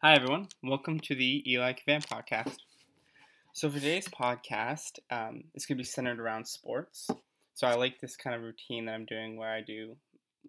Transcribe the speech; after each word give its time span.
Hi, 0.00 0.14
everyone. 0.14 0.46
Welcome 0.62 1.00
to 1.00 1.16
the 1.16 1.42
Eli 1.44 1.72
Cavan 1.72 2.02
podcast. 2.02 2.58
So, 3.52 3.68
for 3.68 3.80
today's 3.80 4.06
podcast, 4.06 5.00
um, 5.10 5.42
it's 5.54 5.66
going 5.66 5.76
to 5.76 5.80
be 5.80 5.84
centered 5.84 6.20
around 6.20 6.46
sports. 6.46 7.08
So, 7.54 7.66
I 7.66 7.74
like 7.74 8.00
this 8.00 8.16
kind 8.16 8.36
of 8.36 8.42
routine 8.42 8.84
that 8.84 8.92
I'm 8.92 9.06
doing 9.06 9.36
where 9.36 9.50
I 9.50 9.60
do, 9.60 9.96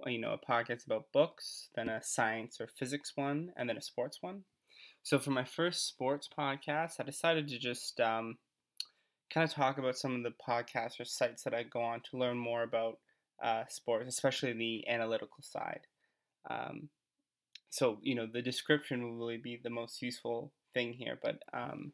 you 0.05 0.21
know, 0.21 0.33
a 0.33 0.51
podcast 0.51 0.85
about 0.85 1.11
books, 1.11 1.69
then 1.75 1.89
a 1.89 1.99
science 2.03 2.61
or 2.61 2.67
physics 2.67 3.13
one, 3.15 3.51
and 3.57 3.67
then 3.67 3.75
a 3.75 3.81
sports 3.81 4.19
one. 4.21 4.43
So, 5.01 5.17
for 5.17 5.31
my 5.31 5.45
first 5.45 5.87
sports 5.87 6.29
podcast, 6.29 6.99
I 6.99 7.03
decided 7.03 7.47
to 7.47 7.57
just 7.57 7.99
um, 7.99 8.37
kind 9.33 9.49
of 9.49 9.51
talk 9.51 9.79
about 9.79 9.97
some 9.97 10.13
of 10.15 10.21
the 10.21 10.33
podcasts 10.47 10.99
or 10.99 11.05
sites 11.05 11.41
that 11.41 11.55
I 11.55 11.63
go 11.63 11.81
on 11.81 12.01
to 12.11 12.19
learn 12.19 12.37
more 12.37 12.61
about 12.61 12.99
uh, 13.43 13.63
sports, 13.67 14.09
especially 14.09 14.53
the 14.53 14.87
analytical 14.87 15.41
side. 15.41 15.87
Um, 16.47 16.89
so 17.69 17.97
you 18.01 18.15
know 18.15 18.27
the 18.31 18.41
description 18.41 19.03
will 19.03 19.17
really 19.17 19.37
be 19.37 19.59
the 19.63 19.69
most 19.69 20.01
useful 20.01 20.51
thing 20.73 20.93
here 20.93 21.19
but 21.21 21.39
um, 21.53 21.91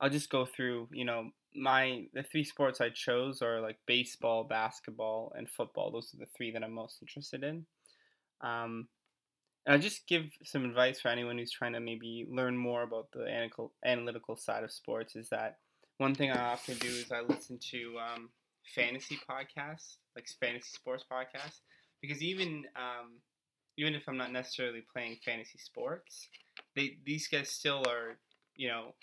i'll 0.00 0.10
just 0.10 0.30
go 0.30 0.46
through 0.46 0.88
you 0.92 1.04
know 1.04 1.30
my 1.54 2.04
the 2.14 2.22
three 2.22 2.44
sports 2.44 2.80
i 2.80 2.88
chose 2.88 3.42
are 3.42 3.60
like 3.60 3.78
baseball 3.86 4.44
basketball 4.44 5.32
and 5.36 5.48
football. 5.48 5.90
Those 5.90 6.12
are 6.14 6.18
the 6.18 6.30
three 6.36 6.52
that 6.52 6.62
i'm 6.62 6.72
most 6.72 6.98
interested 7.02 7.42
in. 7.42 7.66
Um, 8.40 8.88
and 9.66 9.74
i'll 9.74 9.80
just 9.80 10.06
give 10.06 10.26
some 10.44 10.64
advice 10.64 11.00
for 11.00 11.08
anyone 11.08 11.38
who's 11.38 11.50
trying 11.50 11.72
to 11.72 11.80
maybe 11.80 12.26
learn 12.30 12.56
more 12.56 12.82
about 12.82 13.10
the 13.12 13.26
analytical, 13.26 13.72
analytical 13.84 14.36
side 14.36 14.64
of 14.64 14.70
sports 14.70 15.16
is 15.16 15.28
that 15.30 15.58
one 15.98 16.14
thing 16.14 16.30
i 16.30 16.52
often 16.52 16.76
do 16.78 16.88
is 16.88 17.10
i 17.10 17.20
listen 17.20 17.58
to 17.58 17.96
um, 17.98 18.30
fantasy 18.74 19.18
podcasts 19.28 19.96
like 20.14 20.26
fantasy 20.40 20.70
sports 20.72 21.04
podcasts 21.10 21.60
because 22.00 22.22
even 22.22 22.64
um, 22.76 23.18
even 23.78 23.94
if 23.94 24.08
I'm 24.08 24.16
not 24.16 24.32
necessarily 24.32 24.82
playing 24.92 25.18
fantasy 25.24 25.58
sports, 25.58 26.28
they 26.76 26.98
these 27.06 27.28
guys 27.28 27.48
still 27.48 27.84
are 27.88 28.18
you 28.56 28.68
know 28.68 28.94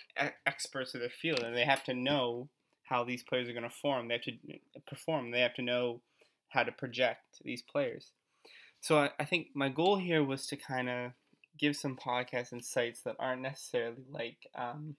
experts 0.45 0.93
of 0.93 0.99
their 0.99 1.09
field, 1.09 1.39
and 1.39 1.55
they 1.55 1.65
have 1.65 1.83
to 1.85 1.93
know 1.93 2.49
how 2.83 3.03
these 3.03 3.23
players 3.23 3.49
are 3.49 3.53
going 3.53 3.63
to 3.63 3.69
form. 3.69 4.07
They 4.07 4.15
have 4.15 4.23
to 4.23 4.33
perform. 4.85 5.31
They 5.31 5.39
have 5.39 5.55
to 5.55 5.63
know 5.63 6.01
how 6.49 6.63
to 6.63 6.71
project 6.71 7.39
these 7.43 7.61
players. 7.61 8.11
So 8.81 8.99
I, 8.99 9.09
I 9.19 9.25
think 9.25 9.47
my 9.55 9.69
goal 9.69 9.97
here 9.97 10.23
was 10.23 10.45
to 10.47 10.55
kind 10.55 10.89
of 10.89 11.11
give 11.57 11.75
some 11.75 11.95
podcasts 11.95 12.51
and 12.51 12.63
sites 12.63 13.01
that 13.01 13.15
aren't 13.17 13.41
necessarily 13.41 14.03
like 14.11 14.37
um, 14.55 14.95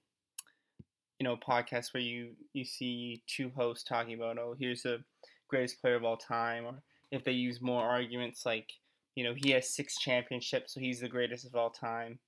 you 1.19 1.25
know 1.25 1.37
podcasts 1.37 1.93
where 1.93 2.03
you 2.03 2.31
you 2.53 2.65
see 2.65 3.23
two 3.27 3.51
hosts 3.55 3.85
talking 3.85 4.15
about 4.15 4.39
oh 4.39 4.57
here's 4.59 4.83
the 4.83 5.03
greatest 5.49 5.81
player 5.81 5.95
of 5.95 6.05
all 6.05 6.17
time 6.17 6.65
or 6.65 6.83
if 7.11 7.25
they 7.25 7.33
use 7.33 7.61
more 7.61 7.85
arguments 7.85 8.45
like 8.45 8.73
you 9.17 9.25
know, 9.25 9.35
he 9.35 9.51
has 9.51 9.69
six 9.69 9.99
championships, 9.99 10.75
so 10.75 10.81
he's 10.81 11.01
the 11.01 11.09
greatest 11.09 11.45
of 11.47 11.57
all 11.57 11.71
time. 11.71 12.21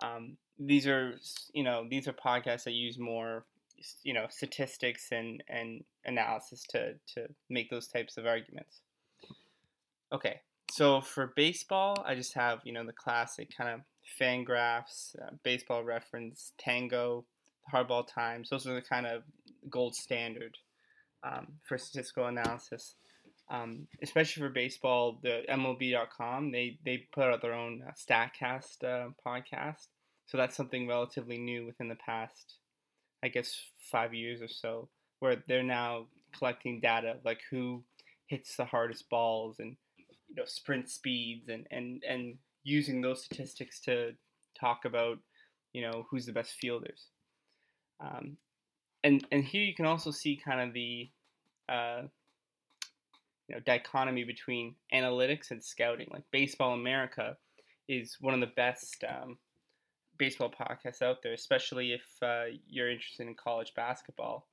Um, 0.00 0.36
these 0.58 0.86
are, 0.86 1.14
you 1.52 1.64
know, 1.64 1.86
these 1.88 2.06
are 2.06 2.12
podcasts 2.12 2.64
that 2.64 2.74
use 2.74 2.98
more, 2.98 3.44
you 4.04 4.12
know, 4.12 4.26
statistics 4.28 5.08
and, 5.10 5.42
and 5.48 5.82
analysis 6.04 6.62
to, 6.68 6.94
to 7.14 7.28
make 7.48 7.70
those 7.70 7.88
types 7.88 8.16
of 8.18 8.26
arguments. 8.26 8.82
Okay, 10.12 10.40
so 10.70 11.00
for 11.00 11.32
baseball, 11.34 12.04
I 12.06 12.14
just 12.14 12.34
have, 12.34 12.60
you 12.64 12.72
know, 12.72 12.84
the 12.84 12.92
classic 12.92 13.48
kind 13.56 13.70
of 13.70 13.80
Fangraphs, 14.20 15.16
uh, 15.20 15.30
baseball 15.42 15.82
reference, 15.82 16.52
Tango, 16.58 17.24
Hardball 17.72 18.06
Times. 18.06 18.50
Those 18.50 18.66
are 18.66 18.74
the 18.74 18.82
kind 18.82 19.06
of 19.06 19.22
gold 19.70 19.94
standard 19.94 20.58
um, 21.22 21.48
for 21.66 21.78
statistical 21.78 22.26
analysis 22.26 22.94
um, 23.50 23.86
especially 24.02 24.42
for 24.42 24.50
baseball, 24.50 25.18
the 25.22 25.42
MLB.com 25.48 26.52
they 26.52 26.78
they 26.84 27.06
put 27.12 27.24
out 27.24 27.42
their 27.42 27.54
own 27.54 27.82
uh, 27.86 27.92
Statcast 27.92 28.84
uh, 28.84 29.10
podcast, 29.26 29.86
so 30.26 30.36
that's 30.36 30.56
something 30.56 30.86
relatively 30.86 31.38
new 31.38 31.64
within 31.66 31.88
the 31.88 31.96
past, 31.96 32.56
I 33.22 33.28
guess, 33.28 33.54
five 33.90 34.12
years 34.12 34.42
or 34.42 34.48
so, 34.48 34.88
where 35.20 35.42
they're 35.48 35.62
now 35.62 36.06
collecting 36.36 36.80
data 36.80 37.16
like 37.24 37.40
who 37.50 37.82
hits 38.26 38.56
the 38.56 38.64
hardest 38.64 39.08
balls 39.08 39.56
and 39.58 39.76
you 40.28 40.36
know 40.36 40.44
sprint 40.44 40.90
speeds 40.90 41.48
and 41.48 41.66
and 41.70 42.02
and 42.06 42.36
using 42.64 43.00
those 43.00 43.24
statistics 43.24 43.80
to 43.80 44.12
talk 44.58 44.84
about 44.84 45.18
you 45.72 45.82
know 45.82 46.06
who's 46.10 46.26
the 46.26 46.32
best 46.32 46.52
fielders. 46.52 47.06
Um, 48.00 48.36
and 49.02 49.26
and 49.32 49.44
here 49.44 49.62
you 49.62 49.74
can 49.74 49.86
also 49.86 50.10
see 50.10 50.36
kind 50.36 50.60
of 50.60 50.74
the 50.74 51.08
uh, 51.68 52.02
you 53.48 53.54
know 53.54 53.60
dichotomy 53.64 54.24
between 54.24 54.74
analytics 54.92 55.50
and 55.50 55.62
scouting. 55.62 56.08
Like 56.10 56.24
Baseball 56.30 56.74
America 56.74 57.36
is 57.88 58.16
one 58.20 58.34
of 58.34 58.40
the 58.40 58.54
best 58.54 59.04
um, 59.08 59.38
baseball 60.18 60.50
podcasts 60.50 61.02
out 61.02 61.22
there, 61.22 61.32
especially 61.32 61.92
if 61.92 62.04
uh, 62.22 62.44
you're 62.68 62.90
interested 62.90 63.26
in 63.26 63.34
college 63.34 63.72
basketball. 63.74 64.46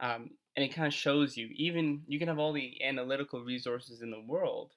Um, 0.00 0.30
and 0.56 0.64
it 0.64 0.74
kind 0.74 0.86
of 0.86 0.94
shows 0.94 1.36
you 1.36 1.48
even 1.54 2.02
you 2.06 2.18
can 2.18 2.28
have 2.28 2.38
all 2.38 2.52
the 2.52 2.82
analytical 2.82 3.42
resources 3.42 4.02
in 4.02 4.10
the 4.10 4.24
world, 4.26 4.72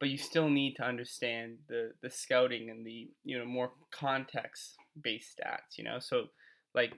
but 0.00 0.08
you 0.08 0.16
still 0.16 0.48
need 0.48 0.74
to 0.76 0.84
understand 0.84 1.58
the 1.68 1.92
the 2.02 2.10
scouting 2.10 2.70
and 2.70 2.86
the 2.86 3.10
you 3.24 3.38
know 3.38 3.44
more 3.44 3.70
context 3.90 4.76
based 5.00 5.38
stats. 5.38 5.76
You 5.76 5.84
know, 5.84 5.98
so 5.98 6.26
like 6.74 6.94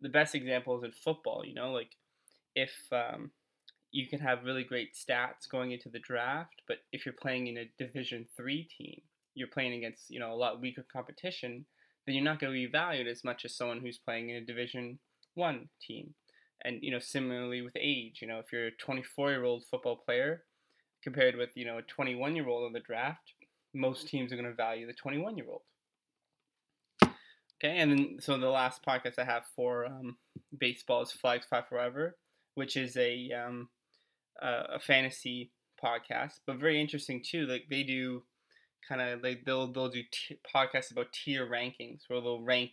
the 0.00 0.08
best 0.08 0.34
example 0.34 0.76
is 0.78 0.84
in 0.84 0.92
football. 0.92 1.42
You 1.44 1.54
know, 1.54 1.72
like 1.72 1.96
if 2.54 2.74
um, 2.92 3.30
you 3.92 4.06
can 4.06 4.20
have 4.20 4.44
really 4.44 4.64
great 4.64 4.94
stats 4.94 5.48
going 5.50 5.72
into 5.72 5.88
the 5.88 5.98
draft, 5.98 6.62
but 6.68 6.78
if 6.92 7.04
you're 7.04 7.14
playing 7.20 7.48
in 7.48 7.58
a 7.58 7.70
Division 7.78 8.26
three 8.36 8.64
team, 8.64 9.00
you're 9.34 9.48
playing 9.48 9.72
against 9.74 10.10
you 10.10 10.20
know 10.20 10.32
a 10.32 10.36
lot 10.36 10.60
weaker 10.60 10.84
competition, 10.92 11.64
then 12.06 12.14
you're 12.14 12.24
not 12.24 12.40
going 12.40 12.52
to 12.52 12.58
be 12.58 12.70
valued 12.70 13.08
as 13.08 13.24
much 13.24 13.44
as 13.44 13.54
someone 13.54 13.80
who's 13.80 13.98
playing 13.98 14.30
in 14.30 14.36
a 14.36 14.44
Division 14.44 14.98
one 15.34 15.68
team. 15.86 16.14
And 16.64 16.78
you 16.82 16.90
know 16.90 16.98
similarly 16.98 17.62
with 17.62 17.76
age, 17.78 18.18
you 18.20 18.28
know 18.28 18.38
if 18.38 18.52
you're 18.52 18.68
a 18.68 18.72
24 18.72 19.30
year 19.30 19.44
old 19.44 19.64
football 19.70 19.96
player 19.96 20.44
compared 21.02 21.36
with 21.36 21.50
you 21.54 21.64
know 21.64 21.78
a 21.78 21.82
21 21.82 22.36
year 22.36 22.48
old 22.48 22.66
in 22.66 22.72
the 22.72 22.80
draft, 22.80 23.32
most 23.74 24.08
teams 24.08 24.32
are 24.32 24.36
going 24.36 24.48
to 24.48 24.54
value 24.54 24.86
the 24.86 24.92
21 24.92 25.36
year 25.36 25.46
old. 25.48 25.62
Okay, 27.62 27.76
and 27.76 27.90
then 27.92 28.16
so 28.20 28.38
the 28.38 28.48
last 28.48 28.84
podcast 28.84 29.18
I 29.18 29.24
have 29.24 29.44
for 29.54 29.84
um, 29.84 30.16
baseball 30.58 31.02
is 31.02 31.12
Flags 31.12 31.44
Fly 31.44 31.62
Forever, 31.68 32.16
which 32.54 32.76
is 32.76 32.96
a 32.96 33.30
um, 33.32 33.68
uh, 34.42 34.64
a 34.74 34.80
fantasy 34.80 35.50
podcast, 35.82 36.40
but 36.46 36.58
very 36.58 36.80
interesting 36.80 37.22
too. 37.24 37.46
Like 37.46 37.64
they 37.70 37.82
do 37.82 38.22
kind 38.88 39.00
of 39.00 39.22
like 39.22 39.44
they'll 39.44 39.72
they'll 39.72 39.88
do 39.88 40.02
t- 40.10 40.38
podcasts 40.54 40.90
about 40.90 41.12
tier 41.12 41.46
rankings 41.46 42.02
where 42.08 42.20
they'll 42.20 42.42
rank 42.42 42.72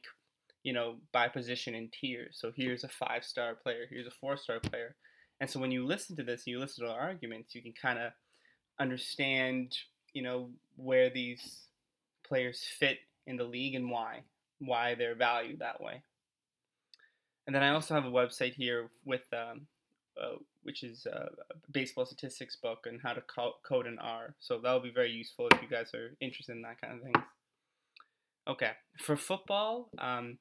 you 0.63 0.73
know 0.73 0.95
by 1.11 1.27
position 1.27 1.75
in 1.75 1.89
tiers. 1.89 2.37
So 2.39 2.51
here's 2.55 2.83
a 2.83 2.89
five 2.89 3.23
star 3.23 3.55
player, 3.55 3.85
here's 3.89 4.07
a 4.07 4.11
four 4.21 4.37
star 4.37 4.59
player, 4.59 4.95
and 5.39 5.49
so 5.49 5.59
when 5.59 5.71
you 5.71 5.85
listen 5.85 6.15
to 6.17 6.23
this, 6.23 6.47
you 6.47 6.59
listen 6.59 6.85
to 6.85 6.89
the 6.89 6.97
arguments, 6.97 7.55
you 7.55 7.61
can 7.61 7.73
kind 7.73 7.99
of 7.99 8.11
understand 8.79 9.75
you 10.13 10.21
know 10.21 10.49
where 10.75 11.09
these 11.09 11.67
players 12.27 12.63
fit 12.79 12.97
in 13.25 13.37
the 13.37 13.43
league 13.43 13.75
and 13.75 13.89
why 13.89 14.23
why 14.59 14.95
they're 14.95 15.15
valued 15.15 15.59
that 15.59 15.81
way. 15.81 16.01
And 17.45 17.55
then 17.55 17.63
I 17.63 17.69
also 17.69 17.93
have 17.93 18.05
a 18.05 18.11
website 18.11 18.53
here 18.53 18.89
with 19.05 19.21
um, 19.31 19.67
uh, 20.21 20.37
which 20.63 20.83
is 20.83 21.05
a 21.05 21.29
baseball 21.71 22.05
statistics 22.05 22.55
book 22.55 22.85
and 22.85 22.99
how 23.01 23.13
to 23.13 23.23
code 23.63 23.87
in 23.87 23.99
R. 23.99 24.35
So 24.39 24.59
that'll 24.59 24.79
be 24.79 24.91
very 24.91 25.11
useful 25.11 25.47
if 25.51 25.61
you 25.61 25.67
guys 25.67 25.93
are 25.93 26.15
interested 26.19 26.55
in 26.55 26.61
that 26.63 26.81
kind 26.81 26.95
of 26.95 27.03
thing. 27.03 27.23
Okay, 28.47 28.71
for 28.99 29.17
football, 29.17 29.89
um, 29.99 30.37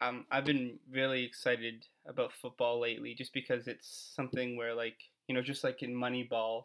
um, 0.00 0.26
I've 0.30 0.44
been 0.44 0.78
really 0.90 1.24
excited 1.24 1.86
about 2.06 2.32
football 2.32 2.80
lately, 2.80 3.14
just 3.14 3.32
because 3.32 3.66
it's 3.66 4.12
something 4.14 4.56
where, 4.56 4.74
like, 4.74 4.98
you 5.26 5.34
know, 5.34 5.40
just 5.40 5.64
like 5.64 5.82
in 5.82 5.94
Moneyball, 5.94 6.64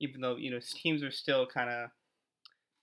even 0.00 0.20
though 0.20 0.36
you 0.36 0.50
know 0.50 0.60
teams 0.74 1.02
are 1.02 1.10
still 1.10 1.46
kind 1.46 1.70
of 1.70 1.90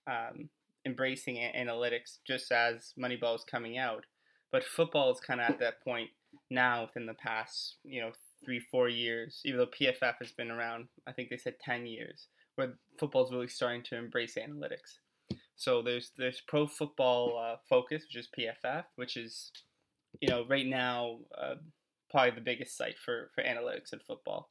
um, 0.06 0.48
embracing 0.86 1.36
analytics, 1.36 2.18
just 2.26 2.52
as 2.52 2.94
Moneyball 2.98 3.34
is 3.34 3.44
coming 3.44 3.78
out, 3.78 4.04
but 4.52 4.62
football 4.62 5.10
is 5.12 5.20
kind 5.20 5.40
of 5.40 5.50
at 5.50 5.58
that 5.58 5.82
point 5.82 6.10
now 6.50 6.82
within 6.82 7.06
the 7.06 7.14
past, 7.14 7.76
you 7.84 8.00
know, 8.00 8.12
three, 8.44 8.60
four 8.70 8.88
years, 8.88 9.40
even 9.44 9.58
though 9.58 9.66
PFF 9.66 10.14
has 10.20 10.32
been 10.32 10.50
around, 10.50 10.88
I 11.06 11.12
think 11.12 11.30
they 11.30 11.36
said 11.36 11.54
10 11.60 11.86
years, 11.86 12.28
where 12.56 12.74
football 12.98 13.24
is 13.24 13.32
really 13.32 13.48
starting 13.48 13.82
to 13.84 13.96
embrace 13.96 14.36
analytics. 14.36 14.98
So 15.56 15.82
there's 15.82 16.10
there's 16.16 16.42
Pro 16.48 16.66
Football 16.66 17.38
uh, 17.38 17.56
Focus, 17.68 18.04
which 18.04 18.16
is 18.16 18.28
PFF, 18.36 18.84
which 18.96 19.16
is, 19.16 19.52
you 20.20 20.28
know, 20.28 20.44
right 20.48 20.66
now 20.66 21.18
uh, 21.40 21.54
probably 22.10 22.32
the 22.32 22.40
biggest 22.40 22.76
site 22.76 22.98
for, 22.98 23.30
for 23.34 23.44
analytics 23.44 23.92
in 23.92 24.00
football. 24.00 24.50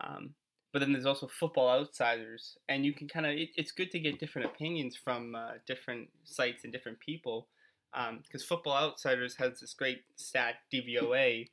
Um, 0.00 0.34
but 0.72 0.80
then 0.80 0.92
there's 0.92 1.06
also 1.06 1.28
Football 1.28 1.68
Outsiders, 1.68 2.58
and 2.68 2.84
you 2.84 2.92
can 2.92 3.08
kind 3.08 3.26
of 3.26 3.32
it, 3.32 3.50
it's 3.56 3.72
good 3.72 3.90
to 3.92 4.00
get 4.00 4.18
different 4.18 4.48
opinions 4.48 4.96
from 4.96 5.34
uh, 5.34 5.52
different 5.66 6.08
sites 6.24 6.64
and 6.64 6.72
different 6.72 6.98
people, 7.00 7.48
because 7.92 8.42
um, 8.42 8.46
Football 8.48 8.76
Outsiders 8.76 9.36
has 9.36 9.60
this 9.60 9.72
great 9.72 10.02
stat 10.16 10.56
DVOA 10.72 11.46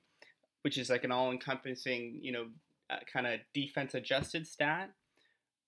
which 0.62 0.78
is 0.78 0.90
like 0.90 1.04
an 1.04 1.12
all-encompassing, 1.12 2.19
you 2.22 2.31
know, 2.31 2.48
uh, 2.90 2.98
kind 3.12 3.25
of 3.25 3.40
defense 3.54 3.94
adjusted 3.94 4.46
stat, 4.46 4.92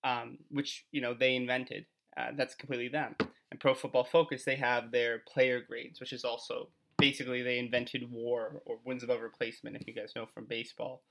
um, 0.04 0.38
which 0.50 0.84
you 0.92 1.00
know 1.00 1.14
they 1.14 1.34
invented. 1.36 1.86
Uh, 2.16 2.30
that's 2.36 2.54
completely 2.54 2.88
them. 2.88 3.16
and 3.50 3.60
Pro 3.60 3.74
Football 3.74 4.04
Focus, 4.04 4.44
they 4.44 4.56
have 4.56 4.90
their 4.90 5.22
player 5.32 5.60
grades, 5.60 6.00
which 6.00 6.12
is 6.12 6.24
also 6.24 6.68
basically 6.98 7.42
they 7.42 7.58
invented 7.58 8.10
WAR 8.10 8.60
or 8.66 8.78
wins 8.84 9.02
above 9.02 9.20
replacement, 9.20 9.76
if 9.76 9.86
you 9.86 9.94
guys 9.94 10.12
know 10.14 10.26
from 10.26 10.44
baseball, 10.44 11.02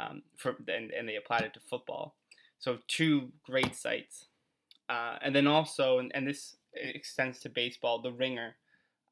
um, 0.00 0.22
for 0.36 0.56
and, 0.68 0.90
and 0.90 1.08
they 1.08 1.16
applied 1.16 1.42
it 1.42 1.54
to 1.54 1.60
football. 1.70 2.16
So 2.58 2.78
two 2.88 3.30
great 3.44 3.74
sites, 3.74 4.26
uh, 4.88 5.16
and 5.22 5.34
then 5.34 5.46
also, 5.46 5.98
and, 5.98 6.10
and 6.14 6.26
this 6.26 6.56
extends 6.74 7.40
to 7.40 7.48
baseball, 7.48 8.00
the 8.00 8.12
Ringer. 8.12 8.56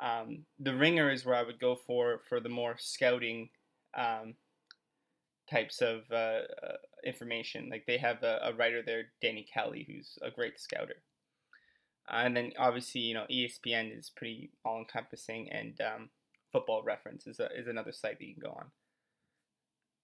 Um, 0.01 0.47
the 0.59 0.75
Ringer 0.75 1.11
is 1.11 1.25
where 1.25 1.37
I 1.37 1.43
would 1.43 1.61
go 1.61 1.77
for 1.87 2.21
for 2.29 2.41
the 2.41 2.49
more 2.49 2.77
scouting 2.79 3.51
um, 3.97 4.35
types 5.51 5.83
of 5.83 6.03
uh, 6.11 6.43
uh, 6.63 6.77
information. 7.05 7.69
Like 7.71 7.85
they 7.87 7.99
have 7.99 8.23
a, 8.23 8.41
a, 8.45 8.55
writer 8.55 8.83
there, 8.85 9.05
Danny 9.21 9.47
Kelly, 9.53 9.87
who's 9.89 10.19
a 10.23 10.31
great 10.31 10.61
scouter. 10.61 11.03
Uh, 12.09 12.23
and 12.25 12.37
then 12.37 12.53
obviously, 12.59 13.01
you 13.03 13.15
know, 13.15 13.27
ESPN 13.31 13.97
is 13.99 14.11
pretty 14.11 14.51
all 14.65 14.79
encompassing, 14.79 15.51
and 15.51 15.81
um, 15.81 16.11
Football 16.53 16.83
Reference 16.83 17.27
is, 17.27 17.41
a, 17.41 17.49
is 17.57 17.67
another 17.67 17.93
site 17.93 18.19
that 18.19 18.25
you 18.25 18.35
can 18.35 18.43
go 18.43 18.57
on. 18.59 18.67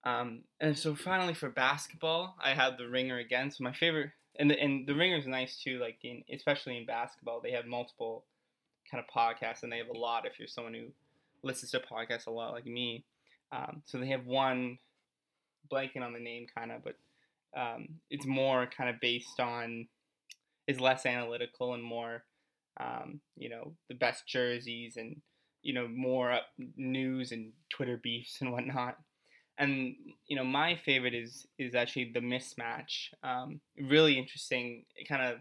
Um, 0.06 0.40
and 0.60 0.78
so 0.78 0.94
finally 0.94 1.34
for 1.34 1.50
basketball, 1.50 2.36
I 2.42 2.54
have 2.54 2.78
the 2.78 2.88
Ringer 2.88 3.18
again. 3.18 3.50
So 3.50 3.64
my 3.64 3.72
favorite, 3.72 4.10
and 4.38 4.50
the 4.50 4.60
and 4.60 4.86
the 4.86 4.94
Ringer 4.94 5.16
is 5.16 5.26
nice 5.26 5.56
too. 5.56 5.78
Like 5.80 5.98
in, 6.04 6.22
especially 6.32 6.76
in 6.76 6.86
basketball, 6.86 7.40
they 7.40 7.50
have 7.50 7.66
multiple 7.66 8.24
kind 8.88 9.02
of 9.02 9.12
podcasts, 9.12 9.64
and 9.64 9.72
they 9.72 9.78
have 9.78 9.88
a 9.88 9.98
lot. 9.98 10.26
If 10.26 10.38
you're 10.38 10.46
someone 10.46 10.74
who 10.74 10.86
listens 11.42 11.72
to 11.72 11.80
podcasts 11.80 12.28
a 12.28 12.30
lot, 12.30 12.52
like 12.52 12.66
me, 12.66 13.04
um, 13.52 13.82
so 13.84 13.98
they 13.98 14.08
have 14.08 14.26
one 14.26 14.78
blanking 15.72 16.02
on 16.02 16.12
the 16.12 16.20
name 16.20 16.46
kind 16.56 16.72
of, 16.72 16.82
but 16.84 16.96
um, 17.56 17.88
it's 18.10 18.26
more 18.26 18.69
kind 18.76 18.90
of 18.90 19.00
based 19.00 19.40
on 19.40 19.87
is 20.66 20.81
less 20.81 21.06
analytical 21.06 21.75
and 21.75 21.82
more 21.82 22.25
um, 22.78 23.20
you 23.37 23.48
know 23.48 23.72
the 23.88 23.94
best 23.94 24.26
jerseys 24.26 24.96
and 24.96 25.16
you 25.62 25.72
know 25.72 25.88
more 25.88 26.38
news 26.76 27.32
and 27.32 27.52
Twitter 27.70 27.98
beefs 28.02 28.38
and 28.40 28.52
whatnot. 28.52 28.96
And 29.58 29.94
you 30.26 30.37
know 30.37 30.44
my 30.44 30.76
favorite 30.76 31.14
is 31.14 31.46
is 31.58 31.75
actually 31.75 32.12
the 32.12 32.20
mismatch. 32.20 33.12
Um, 33.22 33.60
really 33.81 34.19
interesting. 34.19 34.84
It 34.96 35.08
kind 35.08 35.22
of 35.22 35.38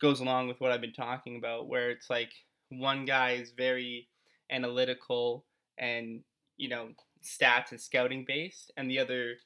goes 0.00 0.20
along 0.20 0.48
with 0.48 0.60
what 0.60 0.72
I've 0.72 0.80
been 0.80 0.92
talking 0.92 1.36
about, 1.36 1.68
where 1.68 1.90
it's 1.90 2.08
like 2.08 2.32
one 2.70 3.04
guy 3.04 3.32
is 3.32 3.52
very 3.56 4.08
analytical 4.50 5.44
and 5.78 6.20
you 6.56 6.68
know 6.68 6.88
stats 7.22 7.70
and 7.70 7.80
scouting 7.80 8.24
based, 8.26 8.72
and 8.76 8.90
the 8.90 8.98
other 8.98 9.36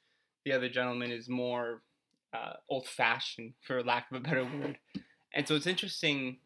the 0.45 0.53
other 0.53 0.69
gentleman 0.69 1.11
is 1.11 1.27
more 1.27 1.81
uh, 2.33 2.53
old 2.69 2.87
fashioned, 2.87 3.53
for 3.61 3.83
lack 3.83 4.09
of 4.11 4.17
a 4.17 4.19
better 4.19 4.43
word. 4.43 4.77
And 5.33 5.47
so 5.47 5.55
it's 5.55 5.67
interesting 5.67 6.37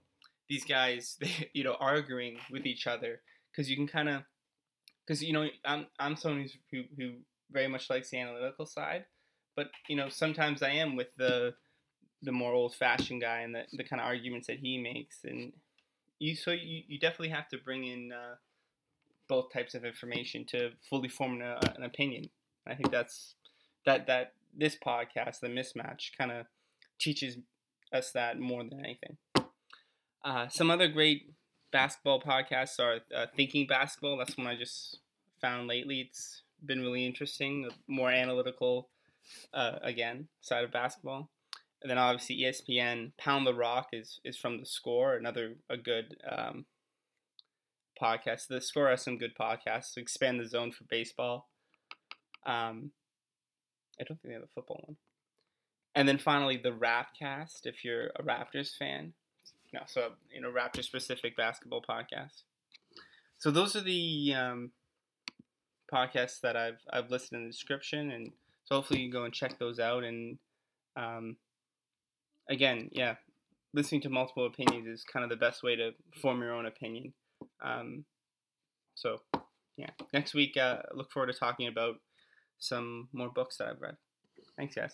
these 0.50 0.66
guys, 0.66 1.18
they, 1.22 1.50
you 1.54 1.63
know, 1.63 1.75
arguing 1.80 2.38
with 2.51 2.66
each 2.66 2.88
other 2.88 3.22
because 3.51 3.69
you 3.69 3.75
can 3.75 3.88
kind 3.88 4.10
of, 4.10 4.24
because 5.06 5.24
you 5.24 5.33
know, 5.33 5.48
I'm 5.66 5.88
I'm 6.00 6.16
someone 6.16 6.50
who 6.72 6.83
who 6.98 7.13
very 7.51 7.68
much 7.68 7.89
likes 7.89 8.10
the 8.10 8.19
analytical 8.19 8.66
side, 8.66 9.06
but 9.56 9.68
you 9.88 9.95
know, 9.95 10.10
sometimes 10.10 10.62
I 10.62 10.72
am 10.72 10.95
with 10.95 11.16
the 11.18 11.54
the 12.24 12.31
more 12.31 12.54
old 12.54 12.75
fashioned 12.75 13.22
guy 13.22 13.39
and 13.39 13.56
the 13.56 13.63
the 13.74 13.83
kind 13.83 14.01
of 14.01 14.06
arguments 14.06 14.48
that 14.48 14.60
he 14.60 14.78
makes, 14.78 15.24
and 15.24 15.54
you 16.19 16.36
so 16.36 16.51
you, 16.51 16.83
you 16.88 17.00
definitely 17.00 17.30
have 17.30 17.48
to 17.50 17.57
bring 17.57 17.86
in 17.86 18.12
uh, 18.12 18.36
both 19.31 19.51
types 19.54 19.74
of 19.74 19.86
information 19.86 20.44
to 20.45 20.72
fully 20.89 21.07
form 21.07 21.42
an, 21.42 21.57
an 21.78 21.83
opinion. 21.83 22.30
I 22.68 22.75
think 22.75 22.92
that's 22.92 23.36
that 23.86 24.06
that 24.07 24.33
this 24.56 24.75
podcast, 24.75 25.39
the 25.39 25.48
mismatch, 25.48 26.18
kind 26.18 26.33
of 26.33 26.48
teaches 27.00 27.38
us 27.94 28.12
that 28.12 28.38
more 28.38 28.62
than 28.62 28.83
anything. 28.83 29.18
Uh, 30.25 30.50
some 30.50 30.69
other 30.69 30.89
great 30.89 31.31
basketball 31.72 32.22
podcasts 32.22 32.78
are 32.78 33.00
uh, 33.16 33.28
Thinking 33.33 33.68
Basketball. 33.68 34.18
That's 34.18 34.38
one 34.38 34.48
I 34.48 34.57
just 34.57 35.00
found 35.39 35.69
lately. 35.69 36.01
It's 36.01 36.44
been 36.63 36.81
really 36.81 37.06
interesting, 37.06 37.69
more 37.88 38.12
analytical, 38.12 38.89
uh, 39.54 39.78
again, 39.81 40.28
side 40.42 40.66
of 40.66 40.74
basketball. 40.74 41.30
And 41.81 41.89
then 41.89 41.98
obviously 41.98 42.42
ESPN 42.42 43.13
Pound 43.18 43.48
the 43.48 43.54
Rock 43.54 43.88
is 43.94 44.19
is 44.25 44.38
from 44.38 44.60
the 44.60 44.66
Score, 44.66 45.16
another 45.16 45.56
a 45.69 45.78
good 45.78 46.18
um, 46.30 46.66
podcast. 48.01 48.48
The 48.48 48.62
Score 48.62 48.89
has 48.89 49.03
some 49.03 49.18
good 49.18 49.33
podcasts. 49.39 49.98
Expand 49.98 50.39
the 50.39 50.48
Zone 50.48 50.71
for 50.71 50.83
baseball. 50.86 51.50
Um, 52.45 52.92
I 54.00 54.03
don't 54.03 54.19
think 54.19 54.30
they 54.30 54.33
have 54.33 54.44
a 54.44 54.48
football 54.48 54.81
one. 54.86 54.98
And 55.94 56.07
then 56.07 56.18
finally, 56.18 56.57
the 56.57 56.71
Rapcast, 56.71 57.65
if 57.65 57.83
you're 57.83 58.07
a 58.15 58.24
Raptors 58.24 58.75
fan. 58.77 59.13
No, 59.74 59.81
so, 59.86 60.09
you 60.33 60.42
know, 60.42 60.51
Raptor 60.51 60.83
specific 60.83 61.38
basketball 61.38 61.83
podcast. 61.88 62.44
So 63.38 63.51
those 63.51 63.75
are 63.75 63.81
the 63.81 64.33
um, 64.36 64.71
podcasts 65.94 66.42
that 66.42 66.56
I've, 66.56 66.80
I've 66.92 67.09
listed 67.09 67.38
in 67.38 67.45
the 67.45 67.51
description. 67.51 68.12
And 68.12 68.31
so 68.65 68.75
hopefully 68.75 69.01
you 69.01 69.12
go 69.12 69.24
and 69.24 69.33
check 69.33 69.59
those 69.59 69.80
out. 69.80 70.04
And 70.04 70.38
um, 70.95 71.38
again, 72.50 72.89
yeah, 72.92 73.15
listening 73.74 74.01
to 74.01 74.09
multiple 74.09 74.45
opinions 74.45 74.88
is 74.88 75.04
kind 75.04 75.24
of 75.24 75.30
the 75.30 75.36
best 75.36 75.63
way 75.63 75.75
to 75.75 75.92
form 76.21 76.42
your 76.42 76.54
own 76.54 76.65
opinion. 76.65 77.13
Um, 77.61 78.05
so, 78.95 79.21
yeah, 79.77 79.89
next 80.13 80.33
week, 80.33 80.57
uh, 80.57 80.77
look 80.93 81.11
forward 81.11 81.31
to 81.31 81.37
talking 81.37 81.67
about 81.67 81.95
some 82.59 83.09
more 83.13 83.29
books 83.29 83.57
that 83.57 83.67
I've 83.67 83.81
read. 83.81 83.97
Thanks, 84.57 84.75
guys. 84.75 84.91